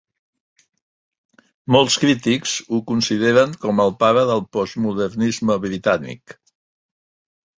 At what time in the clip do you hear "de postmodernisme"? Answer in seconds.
4.31-5.59